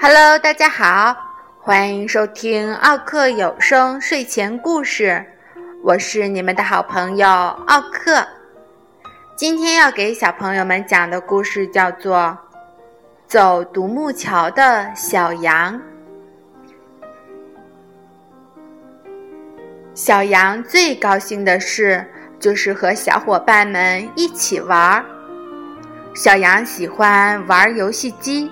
[0.00, 1.16] Hello，大家好，
[1.60, 5.24] 欢迎收听奥克有声睡前故事，
[5.82, 8.26] 我是你们的好朋友奥克。
[9.36, 12.16] 今天要给小朋友们讲的故事叫做
[13.26, 15.74] 《走独木桥的小羊》。
[19.98, 22.08] 小羊最高兴的事
[22.38, 25.04] 就是和小伙伴们一起玩儿。
[26.14, 28.48] 小羊喜欢玩游戏机。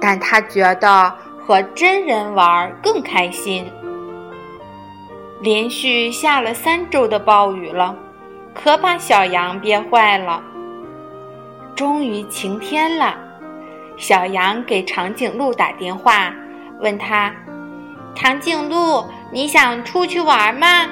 [0.00, 3.70] 但他觉得和真人玩更开心。
[5.40, 7.94] 连续下了三周的暴雨了，
[8.52, 10.42] 可把小羊憋坏了。
[11.76, 13.16] 终于晴天了，
[13.96, 16.34] 小羊给长颈鹿打电话，
[16.80, 17.32] 问他
[18.14, 20.86] ：“长颈鹿，你想出去玩吗？”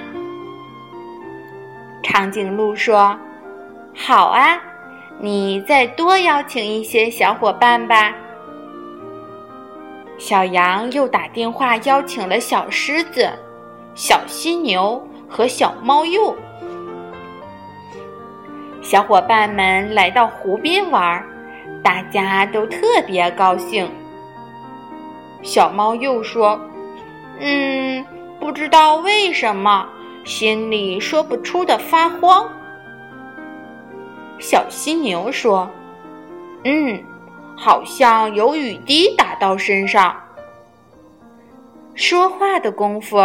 [2.03, 3.19] 长颈鹿说
[3.97, 4.61] ：“好啊，
[5.19, 8.13] 你再多邀请一些小伙伴吧。”
[10.19, 13.31] 小羊又打电话邀请了小狮子、
[13.95, 16.35] 小犀牛和小猫鼬。
[18.81, 21.23] 小伙伴们来到湖边玩，
[21.83, 23.91] 大家都特别高兴。
[25.43, 26.59] 小猫鼬说
[27.41, 28.03] ：“嗯，
[28.47, 29.89] 不知道为什么，
[30.25, 32.49] 心里说不出的发慌。”
[34.39, 35.69] 小犀牛说
[36.63, 37.03] ：“嗯。”
[37.59, 40.15] 好像有雨滴打到身上。
[41.95, 43.19] 说话的功夫，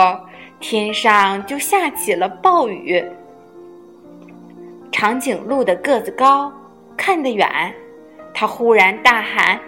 [0.59, 3.05] 天上就下起了暴雨。
[4.91, 6.51] 长颈鹿的个子高，
[6.97, 7.75] 看得远，
[8.33, 9.59] 他忽然大喊：“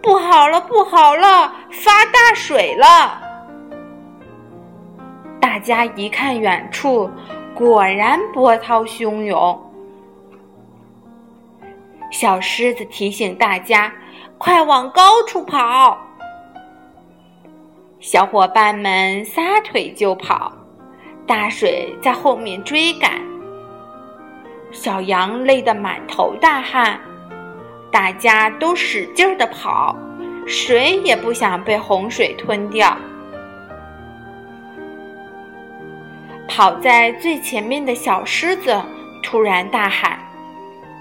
[0.00, 3.22] 不好了，不好了，发大水了！”
[5.40, 7.10] 大家一看远处，
[7.54, 9.60] 果然波涛汹涌。
[12.10, 13.92] 小狮子提醒大家。
[14.42, 15.98] 快往高处跑！
[17.98, 20.50] 小伙伴们撒腿就跑，
[21.26, 23.20] 大水在后面追赶。
[24.72, 26.98] 小羊累得满头大汗，
[27.92, 29.94] 大家都使劲的跑，
[30.46, 32.96] 谁也不想被洪水吞掉。
[36.50, 38.76] 跑在最前面的小狮子
[39.22, 40.18] 突然大喊：“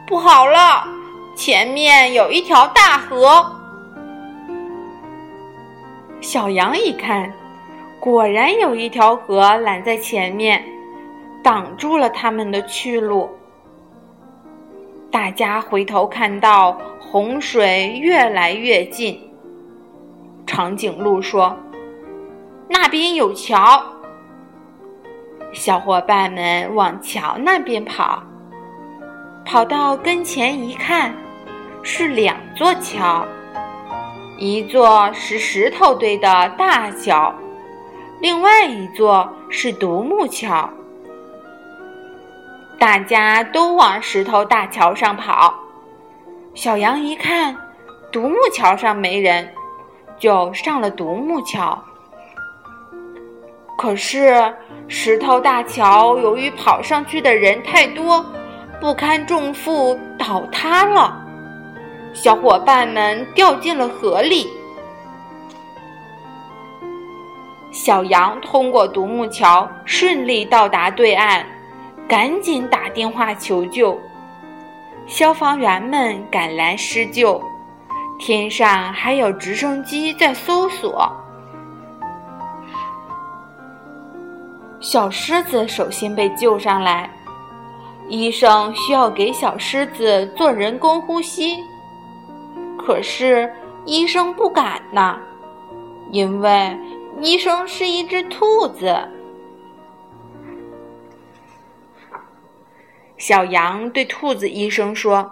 [0.05, 0.87] 不好了！”
[1.35, 3.43] 前面有一条大河，
[6.21, 7.33] 小羊一看，
[7.99, 10.63] 果然有一条河拦在前面，
[11.41, 13.27] 挡住了他们的去路。
[15.09, 19.19] 大家回头看到洪水越来越近，
[20.45, 21.57] 长颈鹿说
[22.69, 23.83] ：“那边有桥。”
[25.51, 28.21] 小伙伴们往桥那边跑，
[29.43, 31.13] 跑到跟前一看。
[31.81, 33.25] 是两座桥，
[34.37, 37.33] 一座是石头堆的大桥，
[38.19, 40.69] 另外一座是独木桥。
[42.77, 45.57] 大家都往石头大桥上跑。
[46.53, 47.55] 小羊一看
[48.11, 49.49] 独木桥上没人，
[50.17, 51.81] 就上了独木桥。
[53.79, 54.53] 可是
[54.89, 58.25] 石头大桥由于跑上去的人太多，
[58.81, 61.17] 不堪重负，倒塌了。
[62.11, 64.49] 小伙伴们掉进了河里，
[67.71, 71.45] 小羊通过独木桥顺利到达对岸，
[72.05, 73.97] 赶紧打电话求救。
[75.07, 77.41] 消防员们赶来施救，
[78.19, 81.09] 天上还有直升机在搜索。
[84.81, 87.09] 小狮子首先被救上来，
[88.07, 91.61] 医生需要给小狮子做人工呼吸。
[92.77, 93.53] 可是
[93.85, 95.19] 医生不敢呢，
[96.11, 96.77] 因为
[97.19, 98.97] 医生是一只兔子。
[103.17, 105.29] 小羊对兔子医生说：“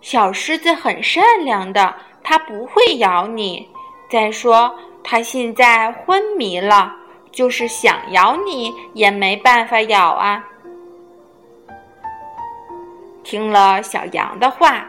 [0.00, 3.68] 小狮子很善良的，它不会咬你。
[4.08, 6.94] 再说，它现在昏迷了，
[7.34, 10.42] 就是想咬你也没办法咬啊。”
[13.22, 14.86] 听了小羊的话。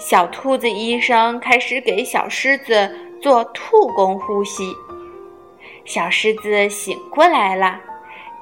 [0.00, 2.88] 小兔子医生开始给小狮子
[3.20, 4.72] 做兔功呼吸，
[5.84, 7.80] 小狮子醒过来了，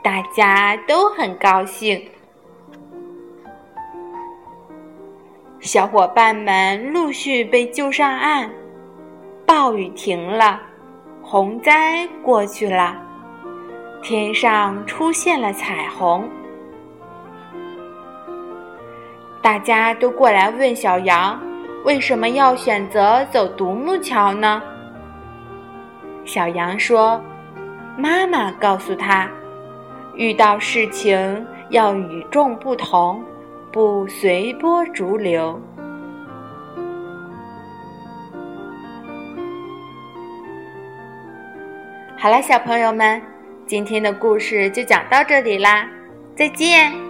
[0.02, 2.10] 大家都很高兴。
[5.60, 8.50] 小伙伴们陆续被救上岸，
[9.46, 10.60] 暴雨停了，
[11.22, 13.02] 洪灾过去了，
[14.08, 16.30] 天上出现了彩虹。
[19.42, 21.42] 大家都过来问小羊，
[21.84, 24.62] 为什么要选择走独木桥呢？
[26.24, 27.20] 小羊说
[27.98, 29.28] ：“妈妈告诉他，
[30.14, 33.20] 遇到事情要与众不同，
[33.72, 35.60] 不随波逐流。”
[42.16, 43.20] 好了，小朋友们，
[43.66, 45.88] 今天的故事就讲到这里啦，
[46.36, 47.05] 再见。